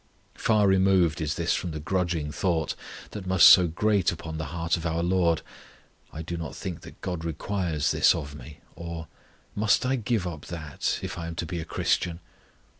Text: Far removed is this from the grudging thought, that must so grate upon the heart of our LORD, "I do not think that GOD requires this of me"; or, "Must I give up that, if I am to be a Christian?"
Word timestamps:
Far 0.33 0.67
removed 0.67 1.21
is 1.21 1.35
this 1.35 1.53
from 1.53 1.69
the 1.73 1.79
grudging 1.79 2.31
thought, 2.31 2.73
that 3.11 3.27
must 3.27 3.47
so 3.47 3.67
grate 3.67 4.11
upon 4.11 4.39
the 4.39 4.45
heart 4.45 4.75
of 4.75 4.83
our 4.83 5.03
LORD, 5.03 5.43
"I 6.11 6.23
do 6.23 6.37
not 6.37 6.55
think 6.55 6.81
that 6.81 7.01
GOD 7.01 7.23
requires 7.23 7.91
this 7.91 8.15
of 8.15 8.33
me"; 8.33 8.61
or, 8.75 9.07
"Must 9.53 9.85
I 9.85 9.97
give 9.97 10.25
up 10.25 10.47
that, 10.47 10.97
if 11.03 11.19
I 11.19 11.27
am 11.27 11.35
to 11.35 11.45
be 11.45 11.59
a 11.59 11.65
Christian?" 11.65 12.19